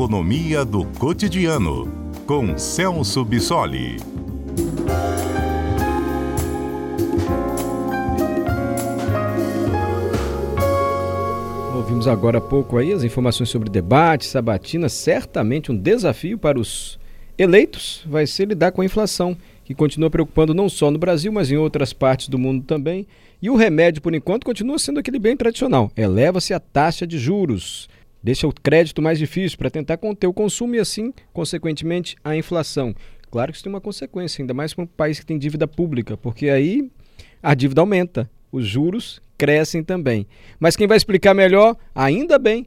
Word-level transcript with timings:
Economia 0.00 0.64
do 0.64 0.86
Cotidiano, 0.98 1.86
com 2.26 2.56
Celso 2.56 3.22
Bissoli. 3.22 3.98
Ouvimos 11.76 12.08
agora 12.08 12.38
há 12.38 12.40
pouco 12.40 12.78
aí 12.78 12.94
as 12.94 13.04
informações 13.04 13.50
sobre 13.50 13.68
debate, 13.68 14.24
sabatina. 14.24 14.88
Certamente 14.88 15.70
um 15.70 15.76
desafio 15.76 16.38
para 16.38 16.58
os 16.58 16.98
eleitos 17.36 18.02
vai 18.08 18.26
ser 18.26 18.48
lidar 18.48 18.72
com 18.72 18.80
a 18.80 18.86
inflação, 18.86 19.36
que 19.66 19.74
continua 19.74 20.08
preocupando 20.08 20.54
não 20.54 20.70
só 20.70 20.90
no 20.90 20.98
Brasil, 20.98 21.30
mas 21.30 21.50
em 21.50 21.58
outras 21.58 21.92
partes 21.92 22.30
do 22.30 22.38
mundo 22.38 22.64
também. 22.64 23.06
E 23.42 23.50
o 23.50 23.54
remédio, 23.54 24.00
por 24.00 24.14
enquanto, 24.14 24.46
continua 24.46 24.78
sendo 24.78 24.98
aquele 24.98 25.18
bem 25.18 25.36
tradicional: 25.36 25.92
eleva-se 25.94 26.54
a 26.54 26.58
taxa 26.58 27.06
de 27.06 27.18
juros. 27.18 27.86
Deixa 28.22 28.46
o 28.46 28.52
crédito 28.52 29.00
mais 29.00 29.18
difícil 29.18 29.56
para 29.56 29.70
tentar 29.70 29.96
conter 29.96 30.26
o 30.26 30.32
consumo 30.32 30.74
e, 30.74 30.78
assim, 30.78 31.12
consequentemente, 31.32 32.16
a 32.22 32.36
inflação. 32.36 32.94
Claro 33.30 33.52
que 33.52 33.56
isso 33.56 33.64
tem 33.64 33.72
uma 33.72 33.80
consequência, 33.80 34.42
ainda 34.42 34.52
mais 34.52 34.74
para 34.74 34.84
um 34.84 34.86
país 34.86 35.20
que 35.20 35.26
tem 35.26 35.38
dívida 35.38 35.66
pública, 35.66 36.16
porque 36.16 36.48
aí 36.48 36.90
a 37.42 37.54
dívida 37.54 37.80
aumenta, 37.80 38.28
os 38.50 38.66
juros 38.66 39.22
crescem 39.38 39.82
também. 39.82 40.26
Mas 40.58 40.76
quem 40.76 40.86
vai 40.86 40.96
explicar 40.96 41.32
melhor, 41.32 41.76
ainda 41.94 42.38
bem, 42.38 42.66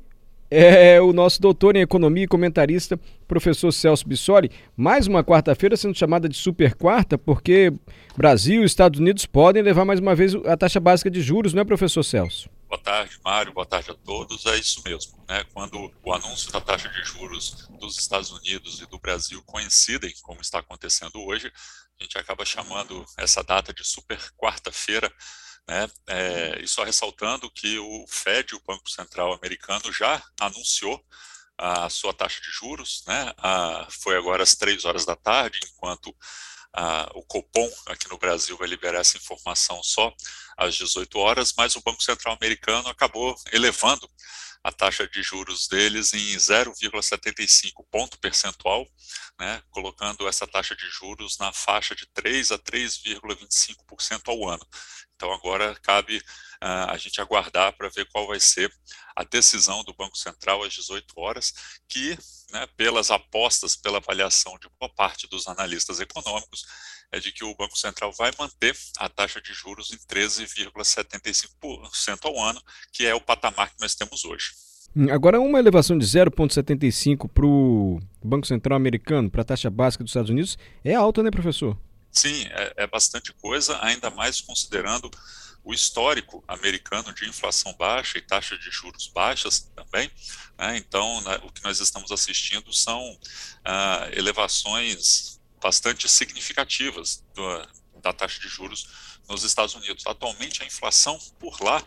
é 0.50 1.02
o 1.02 1.12
nosso 1.12 1.42
doutor 1.42 1.76
em 1.76 1.82
economia 1.82 2.24
e 2.24 2.28
comentarista, 2.28 3.00
professor 3.28 3.72
Celso 3.72 4.08
Bissoli. 4.08 4.52
Mais 4.78 5.08
uma 5.08 5.24
quarta-feira 5.24 5.76
sendo 5.76 5.98
chamada 5.98 6.30
de 6.30 6.36
super 6.36 6.76
quarta, 6.76 7.18
porque 7.18 7.74
Brasil 8.16 8.62
e 8.62 8.66
Estados 8.66 9.00
Unidos 9.00 9.26
podem 9.26 9.64
levar 9.64 9.84
mais 9.84 10.00
uma 10.00 10.16
vez 10.16 10.36
a 10.46 10.56
taxa 10.56 10.80
básica 10.80 11.10
de 11.10 11.22
juros, 11.22 11.54
não 11.54 11.62
é, 11.62 11.66
professor 11.66 12.04
Celso? 12.04 12.50
Boa 12.74 12.82
tarde, 12.82 13.20
Mário. 13.24 13.54
Boa 13.54 13.68
tarde 13.68 13.92
a 13.92 13.94
todos. 13.94 14.48
É 14.48 14.58
isso 14.58 14.82
mesmo. 14.84 15.24
Né? 15.30 15.44
Quando 15.54 15.94
o 16.04 16.12
anúncio 16.12 16.52
da 16.52 16.60
taxa 16.60 16.90
de 16.90 17.04
juros 17.04 17.68
dos 17.80 18.00
Estados 18.00 18.32
Unidos 18.32 18.82
e 18.82 18.88
do 18.88 18.98
Brasil 18.98 19.44
coincidem, 19.44 20.12
como 20.24 20.42
está 20.42 20.58
acontecendo 20.58 21.22
hoje, 21.24 21.54
a 22.00 22.04
gente 22.04 22.18
acaba 22.18 22.44
chamando 22.44 23.06
essa 23.16 23.44
data 23.44 23.72
de 23.72 23.86
super 23.86 24.20
quarta-feira 24.32 25.14
né? 25.68 25.88
É, 26.08 26.62
e 26.64 26.68
só 26.68 26.84
ressaltando 26.84 27.48
que 27.52 27.78
o 27.78 28.06
Fed, 28.08 28.56
o 28.56 28.64
Banco 28.66 28.90
Central 28.90 29.34
americano, 29.34 29.94
já 29.94 30.20
anunciou 30.42 31.00
a 31.56 31.88
sua 31.92 32.12
taxa 32.12 32.42
de 32.42 32.50
juros, 32.50 33.04
né? 33.06 33.34
A, 33.38 33.88
foi 33.92 34.18
agora 34.18 34.42
às 34.42 34.56
três 34.56 34.84
horas 34.84 35.06
da 35.06 35.16
tarde, 35.16 35.60
enquanto 35.72 36.12
o 37.14 37.24
Copom 37.24 37.70
aqui 37.88 38.10
no 38.10 38.18
Brasil 38.18 38.58
vai 38.58 38.68
liberar 38.68 39.00
essa 39.00 39.18
informação 39.18 39.82
só 39.84 40.14
às 40.58 40.76
18 40.76 41.20
horas, 41.20 41.54
mas 41.58 41.76
o 41.76 41.82
Banco 41.82 42.02
Central 42.02 42.36
americano 42.36 42.90
acabou 42.90 43.36
elevando 43.52 44.10
a 44.64 44.72
taxa 44.72 45.06
de 45.08 45.22
juros 45.22 45.68
deles 45.68 46.14
em 46.14 46.36
0,75 46.38 47.86
ponto 47.92 48.18
percentual, 48.18 48.88
né, 49.38 49.62
colocando 49.70 50.28
essa 50.28 50.48
taxa 50.48 50.74
de 50.74 50.90
juros 50.90 51.38
na 51.38 51.52
faixa 51.52 51.94
de 51.94 52.06
3 52.08 52.54
a 52.54 52.58
3,25% 52.58 54.30
ao 54.30 54.48
ano. 54.48 54.66
Então 55.16 55.34
agora 55.34 55.76
cabe 55.82 56.24
a 56.64 56.98
gente 56.98 57.20
aguardar 57.20 57.76
para 57.76 57.90
ver 57.90 58.08
qual 58.12 58.28
vai 58.28 58.40
ser 58.40 58.72
a 59.16 59.24
decisão 59.24 59.84
do 59.84 59.94
Banco 59.94 60.18
Central 60.18 60.64
às 60.64 60.74
18 60.74 61.14
horas, 61.18 61.54
que, 61.88 62.18
né, 62.52 62.66
pelas 62.78 63.12
apostas, 63.12 63.76
pela 63.76 63.98
avaliação 63.98 64.58
de 64.60 64.70
boa 64.80 64.92
parte 64.94 65.28
dos 65.28 65.48
analistas 65.48 66.00
econômicos, 66.00 66.66
é 67.12 67.20
de 67.20 67.32
que 67.32 67.44
o 67.44 67.56
Banco 67.56 67.78
Central 67.78 68.12
vai 68.18 68.32
manter 68.40 68.76
a 68.98 69.10
taxa 69.10 69.42
de 69.42 69.54
juros 69.54 69.92
em 69.92 69.98
13,75% 70.08 72.26
ao 72.26 72.40
ano, 72.40 72.62
que 72.92 73.06
é 73.06 73.14
o 73.14 73.22
patamar 73.22 73.70
que 73.70 73.82
nós 73.82 73.94
temos 73.94 74.26
hoje. 74.26 74.54
Hum, 74.96 75.12
agora, 75.12 75.40
uma 75.40 75.60
elevação 75.60 75.98
de 75.98 76.06
0,75 76.06 77.28
para 77.28 77.46
o 77.46 78.00
Banco 78.24 78.48
Central 78.48 78.78
americano, 78.78 79.30
para 79.30 79.42
a 79.42 79.46
taxa 79.46 79.70
básica 79.70 80.04
dos 80.04 80.12
Estados 80.12 80.30
Unidos, 80.30 80.58
é 80.84 80.96
alta, 80.96 81.22
né, 81.22 81.30
professor? 81.30 81.78
Sim, 82.12 82.48
é, 82.52 82.74
é 82.78 82.88
bastante 82.88 83.34
coisa, 83.34 83.78
ainda 83.82 84.10
mais 84.12 84.40
considerando 84.40 85.10
o 85.64 85.74
histórico 85.74 86.44
americano 86.48 87.14
de 87.14 87.28
inflação 87.28 87.74
baixa 87.74 88.18
e 88.18 88.22
taxa 88.22 88.58
de 88.58 88.70
juros 88.70 89.08
baixas 89.08 89.72
também. 89.76 90.12
Né? 90.58 90.78
Então, 90.78 91.22
né, 91.22 91.40
o 91.44 91.52
que 91.52 91.64
nós 91.64 91.80
estamos 91.80 92.12
assistindo 92.12 92.74
são 92.74 93.18
ah, 93.64 94.10
elevações 94.12 95.40
bastante 95.62 96.10
significativas 96.10 97.24
do, 97.34 98.02
da 98.02 98.12
taxa 98.12 98.40
de 98.42 98.50
juros 98.50 99.22
nos 99.30 99.44
Estados 99.44 99.74
Unidos. 99.74 100.06
Atualmente, 100.06 100.62
a 100.62 100.66
inflação 100.66 101.18
por 101.40 101.62
lá, 101.62 101.82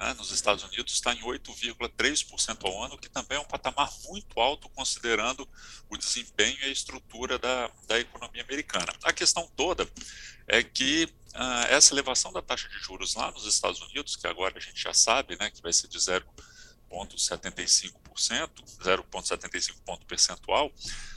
né, 0.00 0.12
nos 0.14 0.32
Estados 0.32 0.64
Unidos, 0.64 0.92
está 0.92 1.14
em 1.14 1.20
8,3% 1.20 2.58
ao 2.64 2.82
ano, 2.82 2.98
que 2.98 3.08
também 3.08 3.38
é 3.38 3.40
um 3.40 3.44
patamar 3.44 3.88
muito 4.06 4.40
alto, 4.40 4.68
considerando 4.70 5.48
o 5.88 5.96
desempenho 5.96 6.58
e 6.62 6.64
a 6.64 6.68
estrutura 6.68 7.38
da, 7.38 7.70
da 7.86 8.00
economia 8.00 8.42
americana. 8.42 8.92
A 9.04 9.12
questão 9.12 9.48
toda 9.54 9.88
é 10.48 10.64
que 10.64 11.08
uh, 11.34 11.66
essa 11.68 11.92
elevação 11.92 12.32
da 12.32 12.40
taxa 12.40 12.68
de 12.68 12.78
juros 12.78 13.14
lá 13.14 13.30
nos 13.32 13.46
Estados 13.46 13.80
Unidos, 13.80 14.16
que 14.16 14.26
agora 14.26 14.56
a 14.56 14.60
gente 14.60 14.82
já 14.82 14.94
sabe 14.94 15.36
né, 15.38 15.50
que 15.50 15.60
vai 15.62 15.72
ser 15.72 15.88
de 15.88 15.98
0,75%, 15.98 17.92
0,75 18.80 19.74
ponto 19.84 20.06
percentual, 20.06 20.72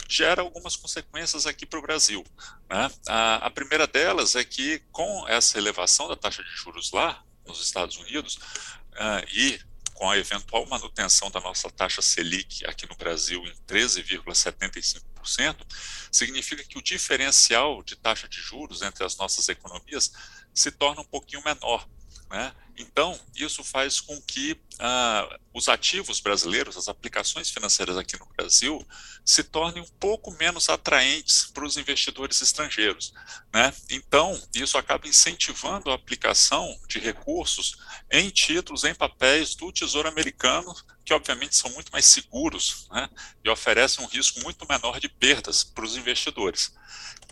gera 0.08 0.42
algumas 0.42 0.76
consequências 0.76 1.46
aqui 1.46 1.66
para 1.66 1.80
o 1.80 1.82
Brasil. 1.82 2.26
Né? 2.70 2.92
A, 3.08 3.48
a, 3.48 3.50
primeira 3.50 3.86
delas 3.86 4.36
é 4.36 4.44
que, 4.44 4.80
com 4.92 5.28
essa 5.28 5.58
elevação 5.58 6.08
da 6.08 6.16
taxa 6.16 6.44
de 6.44 6.50
juros 6.52 6.92
lá 6.92 7.24
nos 7.46 7.62
Estados 7.62 7.98
Unidos 7.98 8.36
uh, 8.36 9.26
e 9.32 9.60
com 9.98 10.10
a 10.10 10.18
eventual 10.18 10.66
manutenção 10.68 11.32
da 11.32 11.40
nossa 11.40 11.72
taxa 11.72 12.04
Selic 12.04 12.64
aqui 12.68 12.88
no 12.88 12.96
Brasil 12.96 13.44
em 13.44 13.54
13,75%, 13.68 15.66
significa 16.12 16.64
que 16.64 16.78
o 16.78 16.84
diferencial 16.84 17.82
de 17.82 17.96
taxa 17.96 18.28
de 18.28 18.40
juros 18.40 18.84
entre 18.84 19.04
as 19.04 19.18
nossas 19.18 19.50
economias 19.50 20.14
se 20.54 20.70
torna 20.70 21.02
um 21.02 21.06
pouquinho 21.06 21.44
menor. 21.44 21.90
Né? 22.30 22.54
Então, 22.78 23.20
isso 23.36 23.64
faz 23.64 24.00
com 24.00 24.22
que 24.22 24.56
ah, 24.80 25.40
os 25.52 25.68
ativos 25.68 26.20
brasileiros, 26.20 26.78
as 26.78 26.88
aplicações 26.88 27.50
financeiras 27.50 27.98
aqui 27.98 28.18
no 28.20 28.28
Brasil, 28.38 28.86
se 29.26 29.44
tornem 29.44 29.82
um 29.82 29.88
pouco 30.00 30.32
menos 30.32 30.70
atraentes 30.70 31.48
para 31.48 31.66
os 31.66 31.76
investidores 31.78 32.40
estrangeiros. 32.42 33.14
Né? 33.52 33.74
Então, 33.90 34.40
isso 34.54 34.78
acaba 34.78 35.08
incentivando 35.08 35.90
a 35.90 35.96
aplicação 35.96 36.80
de 36.88 37.00
recursos 37.00 37.78
em 38.12 38.30
títulos, 38.30 38.84
em 38.84 38.94
papéis 38.94 39.56
do 39.56 39.72
Tesouro 39.72 40.08
Americano, 40.08 40.76
que 41.04 41.14
obviamente 41.14 41.56
são 41.56 41.72
muito 41.72 41.92
mais 41.92 42.06
seguros 42.06 42.88
né? 42.92 43.10
e 43.44 43.50
oferecem 43.50 44.06
um 44.06 44.08
risco 44.08 44.42
muito 44.42 44.68
menor 44.68 45.00
de 45.00 45.10
perdas 45.10 45.64
para 45.64 45.86
os 45.86 45.98
investidores. 45.98 46.72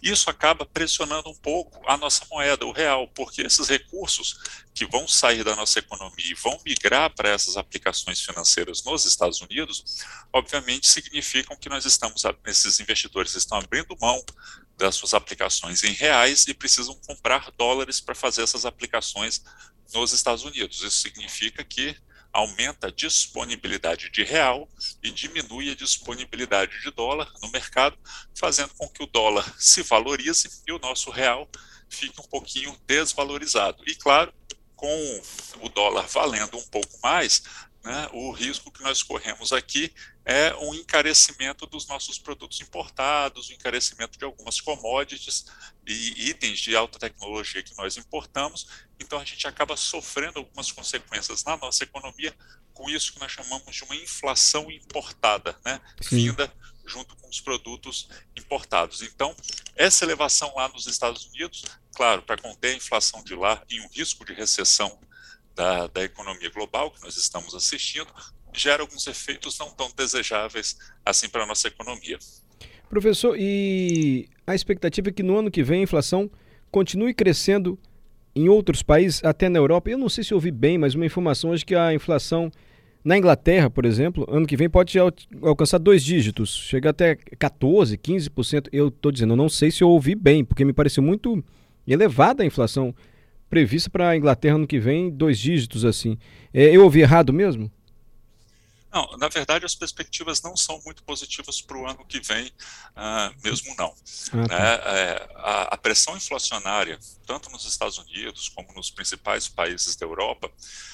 Isso 0.01 0.29
acaba 0.29 0.65
pressionando 0.65 1.29
um 1.29 1.35
pouco 1.35 1.81
a 1.87 1.97
nossa 1.97 2.25
moeda, 2.29 2.65
o 2.65 2.71
real, 2.71 3.07
porque 3.09 3.41
esses 3.41 3.67
recursos 3.67 4.39
que 4.73 4.85
vão 4.85 5.07
sair 5.07 5.34
da 5.43 5.55
nossa 5.55 5.79
economia 5.79 6.31
e 6.31 6.33
vão 6.33 6.59
migrar 6.65 7.13
para 7.13 7.29
essas 7.29 7.57
aplicações 7.57 8.21
financeiras 8.21 8.83
nos 8.83 9.05
Estados 9.05 9.41
Unidos, 9.41 10.03
obviamente 10.31 10.87
significam 10.87 11.55
que 11.57 11.69
nós 11.69 11.85
estamos, 11.85 12.23
esses 12.45 12.79
investidores 12.79 13.35
estão 13.35 13.57
abrindo 13.57 13.97
mão 13.99 14.23
das 14.77 14.95
suas 14.95 15.13
aplicações 15.13 15.83
em 15.83 15.93
reais 15.93 16.47
e 16.47 16.53
precisam 16.53 16.95
comprar 17.07 17.51
dólares 17.57 17.99
para 17.99 18.15
fazer 18.15 18.43
essas 18.43 18.65
aplicações 18.65 19.43
nos 19.93 20.13
Estados 20.13 20.43
Unidos. 20.43 20.81
Isso 20.81 20.99
significa 20.99 21.63
que 21.63 21.95
aumenta 22.35 22.87
a 22.87 22.91
disponibilidade 22.91 24.09
de 24.11 24.23
real 24.23 24.67
e 25.01 25.09
diminui 25.09 25.71
a 25.71 25.75
disponibilidade 25.75 26.81
de 26.81 26.91
dólar 26.91 27.31
no 27.41 27.49
mercado, 27.49 27.97
fazendo 28.33 28.73
com 28.75 28.89
que 28.89 29.01
o 29.01 29.07
dólar 29.07 29.55
se 29.57 29.81
valorize 29.81 30.49
e 30.67 30.71
o 30.73 30.79
nosso 30.79 31.09
real 31.09 31.49
fique 31.89 32.19
um 32.19 32.25
pouquinho 32.25 32.77
desvalorizado. 32.85 33.81
E 33.87 33.95
claro, 33.95 34.33
com 34.75 35.21
o 35.61 35.69
dólar 35.69 36.07
valendo 36.07 36.57
um 36.57 36.67
pouco 36.67 36.99
mais, 37.01 37.43
né, 37.83 38.09
o 38.13 38.31
risco 38.31 38.71
que 38.71 38.81
nós 38.81 39.03
corremos 39.03 39.53
aqui 39.53 39.93
é 40.25 40.55
um 40.55 40.73
encarecimento 40.73 41.67
dos 41.67 41.85
nossos 41.87 42.17
produtos 42.17 42.59
importados, 42.59 43.47
o 43.47 43.51
um 43.51 43.55
encarecimento 43.55 44.17
de 44.17 44.25
algumas 44.25 44.59
commodities 44.59 45.45
e 45.85 46.29
itens 46.29 46.59
de 46.59 46.75
alta 46.75 46.97
tecnologia 46.97 47.61
que 47.61 47.77
nós 47.77 47.95
importamos. 47.95 48.67
Então, 48.99 49.19
a 49.19 49.23
gente 49.23 49.45
acaba 49.45 49.77
sofrendo 49.77 50.39
algumas 50.39 50.71
consequências 50.71 51.43
na 51.43 51.55
nossa 51.57 51.83
economia 51.83 52.33
com 52.73 52.89
isso 52.89 53.13
que 53.13 53.19
nós 53.19 53.31
chamamos 53.31 53.75
de 53.75 53.83
uma 53.83 53.95
inflação 53.95 54.71
importada, 54.71 55.55
né, 55.63 55.79
vinda 56.09 56.51
junto 56.85 57.15
com 57.17 57.27
os 57.27 57.41
produtos 57.41 58.09
importados. 58.35 59.01
Então, 59.01 59.35
essa 59.75 60.05
elevação 60.05 60.53
lá 60.55 60.67
nos 60.69 60.87
Estados 60.87 61.25
Unidos, 61.27 61.63
claro, 61.95 62.21
para 62.21 62.37
conter 62.37 62.73
a 62.73 62.77
inflação 62.77 63.23
de 63.23 63.35
lá 63.35 63.61
e 63.69 63.79
um 63.81 63.87
risco 63.89 64.25
de 64.25 64.33
recessão 64.33 64.97
da, 65.55 65.87
da 65.87 66.03
economia 66.03 66.49
global 66.49 66.91
que 66.91 67.01
nós 67.01 67.17
estamos 67.17 67.55
assistindo, 67.55 68.07
gera 68.53 68.83
alguns 68.83 69.07
efeitos 69.07 69.57
não 69.57 69.69
tão 69.71 69.91
desejáveis 69.95 70.77
assim 71.05 71.29
para 71.29 71.43
a 71.43 71.45
nossa 71.45 71.67
economia. 71.67 72.17
Professor, 72.89 73.35
e 73.37 74.29
a 74.45 74.53
expectativa 74.53 75.09
é 75.09 75.11
que 75.11 75.23
no 75.23 75.37
ano 75.37 75.51
que 75.51 75.63
vem 75.63 75.81
a 75.81 75.83
inflação 75.83 76.29
continue 76.71 77.13
crescendo 77.13 77.79
em 78.35 78.49
outros 78.49 78.83
países, 78.83 79.23
até 79.23 79.47
na 79.47 79.57
Europa. 79.57 79.89
Eu 79.89 79.97
não 79.97 80.09
sei 80.09 80.23
se 80.23 80.33
ouvi 80.33 80.51
bem, 80.51 80.77
mas 80.77 80.93
uma 80.93 81.05
informação 81.05 81.51
hoje 81.51 81.65
que 81.65 81.73
a 81.73 81.93
inflação 81.93 82.51
Na 83.05 83.15
Inglaterra, 83.15 83.69
por 83.69 83.85
exemplo, 83.85 84.25
ano 84.27 84.47
que 84.47 84.57
vem 84.57 84.67
pode 84.67 84.97
al 84.97 85.13
alcançar 85.43 85.77
dois 85.77 86.03
dígitos, 86.03 86.49
chega 86.49 86.89
até 86.89 87.15
14%, 87.15 87.99
15%. 87.99 88.67
Eu 88.73 88.87
estou 88.87 89.11
dizendo, 89.11 89.33
eu 89.33 89.37
não 89.37 89.47
sei 89.47 89.69
se 89.69 89.83
eu 89.83 89.89
ouvi 89.89 90.15
bem, 90.15 90.43
porque 90.43 90.65
me 90.65 90.73
pareceu 90.73 91.03
muito 91.03 91.43
elevada 91.87 92.41
a 92.41 92.45
inflação 92.47 92.95
prevista 93.47 93.91
para 93.91 94.09
a 94.09 94.17
Inglaterra 94.17 94.55
ano 94.55 94.65
que 94.65 94.79
vem, 94.79 95.11
dois 95.11 95.37
dígitos 95.37 95.85
assim. 95.85 96.17
É, 96.51 96.75
eu 96.75 96.83
ouvi 96.83 97.01
errado 97.01 97.31
mesmo? 97.31 97.69
Não, 98.95 99.17
na 99.17 99.27
verdade 99.27 99.65
as 99.65 99.75
perspectivas 99.75 100.41
não 100.41 100.55
são 100.55 100.81
muito 100.85 101.03
positivas 101.03 101.59
para 101.59 101.77
o 101.77 101.85
ano 101.85 102.05
que 102.05 102.21
vem, 102.21 102.47
uh, 102.47 103.43
mesmo 103.43 103.75
não. 103.77 103.93
Ah, 104.31 104.47
tá. 104.47 104.55
é, 104.55 104.99
é, 104.99 105.29
a, 105.35 105.61
a, 105.73 105.77
pressão 105.77 106.15
inflacionária, 106.15 106.97
tanto 107.27 107.49
nos 107.49 107.65
Estados 107.65 107.97
Unidos 107.97 108.47
como 108.47 108.71
nos 108.71 108.89
principais 108.89 109.49
países 109.49 109.97
da 109.97 110.05
Europa, 110.05 110.49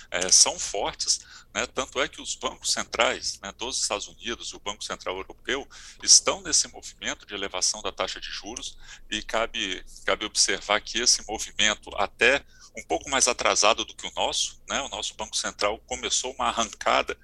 é, 0.10 0.32
são 0.32 0.58
fortes, 0.58 1.20
né, 1.54 1.68
tanto 1.68 2.02
é 2.02 2.08
que 2.08 2.20
os 2.20 2.34
bancos 2.34 2.72
centrais 2.72 3.40
né, 3.40 3.52
dos 3.56 3.80
Estados 3.80 4.08
Unidos 4.08 4.50
e 4.50 4.56
o 4.56 4.60
Banco 4.60 4.84
Central 4.84 5.16
Europeu 5.18 5.68
estão 6.02 6.42
nesse 6.42 6.68
movimento 6.70 7.24
de 7.28 7.36
elevação 7.36 7.84
da 7.84 7.92
taxa 7.92 8.20
de 8.20 8.32
juros 8.32 8.80
e 9.12 9.22
cabe, 9.22 9.86
cabe 10.06 10.26
observar 10.26 10.82
que 10.82 11.00
esse 11.00 11.24
movimento 11.28 11.96
até 11.96 12.44
um 12.78 12.84
pouco 12.84 13.10
mais 13.10 13.28
atrasado 13.28 13.84
do 13.84 13.96
que 13.96 14.08
o 14.08 14.12
nosso. 14.16 14.62
Né? 14.68 14.82
O 14.82 14.90
nosso 14.90 15.16
Banco 15.16 15.36
Central 15.36 15.80
começou 15.86 16.34
uma 16.34 16.48
arrancada 16.48 17.18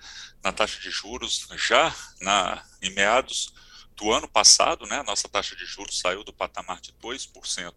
na 0.44 0.52
taxa 0.52 0.80
de 0.80 0.90
juros 0.90 1.48
já 1.56 1.96
na, 2.22 2.64
em 2.82 2.90
meados 2.92 3.54
do 3.96 4.12
ano 4.12 4.28
passado. 4.28 4.86
Né? 4.86 4.98
A 4.98 5.04
nossa 5.04 5.28
taxa 5.30 5.56
de 5.56 5.66
juros 5.66 6.00
saiu 6.00 6.24
do 6.24 6.34
patamar 6.34 6.82
de 6.82 6.92
2% 6.94 7.74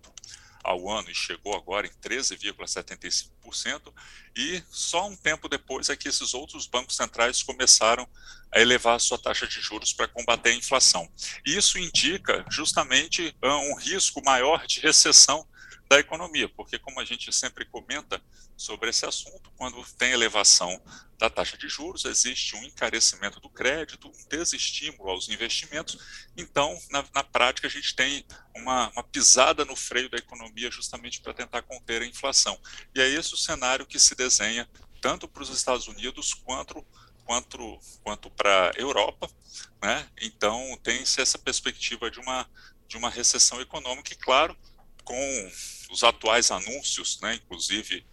ao 0.63 0.89
ano 0.91 1.11
e 1.11 1.15
chegou 1.15 1.55
agora 1.57 1.87
em 1.87 1.91
13,75%, 2.07 3.93
e 4.37 4.63
só 4.71 5.09
um 5.09 5.17
tempo 5.17 5.49
depois 5.49 5.89
é 5.89 5.97
que 5.97 6.09
esses 6.09 6.35
outros 6.35 6.67
bancos 6.67 6.97
centrais 6.97 7.43
começaram 7.43 8.07
a 8.53 8.61
elevar 8.61 8.97
a 8.97 8.99
sua 8.99 9.19
taxa 9.19 9.47
de 9.47 9.61
juros 9.61 9.93
para 9.93 10.09
combater 10.09 10.51
a 10.51 10.55
inflação. 10.55 11.11
Isso 11.45 11.79
indica 11.79 12.45
justamente 12.51 13.35
um 13.43 13.75
risco 13.77 14.23
maior 14.25 14.67
de 14.67 14.81
recessão 14.81 15.47
da 15.91 15.99
economia, 15.99 16.49
porque 16.49 16.79
como 16.79 17.01
a 17.01 17.05
gente 17.05 17.33
sempre 17.33 17.65
comenta 17.65 18.23
sobre 18.57 18.91
esse 18.91 19.05
assunto, 19.05 19.51
quando 19.57 19.85
tem 19.99 20.13
elevação 20.13 20.81
da 21.19 21.29
taxa 21.29 21.59
de 21.59 21.69
juros, 21.69 22.05
existe 22.05 22.55
um 22.55 22.63
encarecimento 22.63 23.41
do 23.41 23.51
crédito, 23.51 24.07
um 24.07 24.29
desestímulo 24.29 25.11
aos 25.11 25.29
investimentos, 25.29 25.99
então, 26.37 26.81
na, 26.91 27.05
na 27.13 27.25
prática, 27.25 27.67
a 27.67 27.71
gente 27.71 27.97
tem 27.97 28.25
uma, 28.55 28.89
uma, 28.91 29.03
pisada 29.03 29.65
no 29.65 29.75
freio 29.75 30.09
da 30.09 30.17
economia 30.17 30.71
justamente 30.71 31.21
para 31.21 31.35
tentar 31.35 31.63
conter 31.63 32.03
a 32.03 32.07
inflação. 32.07 32.57
E 32.95 33.01
é 33.01 33.09
esse 33.09 33.35
o 33.35 33.37
cenário 33.37 33.85
que 33.85 33.99
se 33.99 34.15
desenha 34.15 34.71
tanto 35.01 35.27
para 35.27 35.43
os 35.43 35.51
Estados 35.51 35.89
Unidos 35.89 36.33
quanto 36.33 36.87
quanto, 37.25 37.79
quanto 38.03 38.31
para 38.31 38.71
a 38.71 38.81
Europa, 38.81 39.29
né? 39.81 40.09
Então 40.21 40.77
tem-se 40.83 41.21
essa 41.21 41.39
perspectiva 41.39 42.11
de 42.11 42.19
uma, 42.19 42.49
de 42.89 42.97
uma 42.97 43.09
recessão 43.09 43.61
econômica 43.61 44.13
e, 44.13 44.17
claro, 44.17 44.57
com 45.05 45.51
os 45.91 46.05
atuais 46.05 46.51
anúncios, 46.51 47.21
né, 47.21 47.35
inclusive 47.35 48.07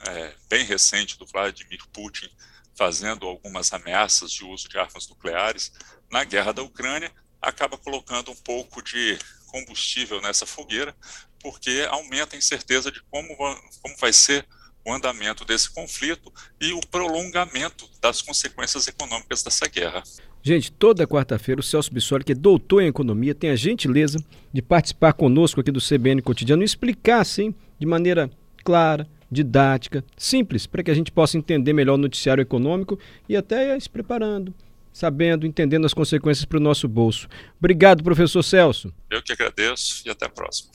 é, 0.00 0.34
bem 0.48 0.64
recente 0.64 1.18
do 1.18 1.26
Vladimir 1.26 1.84
Putin 1.92 2.28
fazendo 2.76 3.26
algumas 3.26 3.72
ameaças 3.72 4.32
de 4.32 4.44
uso 4.44 4.68
de 4.68 4.78
armas 4.78 5.08
nucleares 5.08 5.72
na 6.10 6.24
guerra 6.24 6.52
da 6.52 6.62
Ucrânia, 6.62 7.12
acaba 7.40 7.78
colocando 7.78 8.30
um 8.30 8.36
pouco 8.36 8.82
de 8.82 9.18
combustível 9.46 10.20
nessa 10.20 10.44
fogueira, 10.44 10.96
porque 11.40 11.86
aumenta 11.88 12.34
a 12.34 12.38
incerteza 12.38 12.90
de 12.90 13.00
como, 13.04 13.36
como 13.36 13.96
vai 13.98 14.12
ser 14.12 14.46
o 14.84 14.92
andamento 14.92 15.44
desse 15.44 15.72
conflito 15.72 16.32
e 16.60 16.72
o 16.72 16.80
prolongamento 16.90 17.88
das 18.00 18.20
consequências 18.20 18.86
econômicas 18.86 19.42
dessa 19.42 19.66
guerra. 19.66 20.02
Gente, 20.42 20.70
toda 20.70 21.06
quarta-feira 21.06 21.60
o 21.60 21.64
Celso 21.64 21.92
Bissoli, 21.92 22.22
que 22.22 22.32
é 22.32 22.34
doutor 22.34 22.82
em 22.82 22.88
economia, 22.88 23.34
tem 23.34 23.50
a 23.50 23.56
gentileza 23.56 24.18
de 24.52 24.60
participar 24.60 25.14
conosco 25.14 25.60
aqui 25.60 25.70
do 25.70 25.80
CBN 25.80 26.20
Cotidiano 26.20 26.62
e 26.62 26.66
explicar, 26.66 27.20
assim, 27.20 27.54
de 27.78 27.86
maneira 27.86 28.30
clara, 28.62 29.08
didática, 29.30 30.04
simples, 30.16 30.66
para 30.66 30.82
que 30.82 30.90
a 30.90 30.94
gente 30.94 31.10
possa 31.10 31.38
entender 31.38 31.72
melhor 31.72 31.94
o 31.94 31.98
noticiário 31.98 32.42
econômico 32.42 32.98
e 33.28 33.36
até 33.36 33.78
se 33.80 33.88
preparando, 33.88 34.54
sabendo, 34.92 35.46
entendendo 35.46 35.86
as 35.86 35.94
consequências 35.94 36.44
para 36.44 36.58
o 36.58 36.62
nosso 36.62 36.86
bolso. 36.86 37.26
Obrigado, 37.58 38.04
professor 38.04 38.42
Celso. 38.42 38.92
Eu 39.10 39.22
que 39.22 39.32
agradeço 39.32 40.02
e 40.06 40.10
até 40.10 40.26
a 40.26 40.28
próxima. 40.28 40.72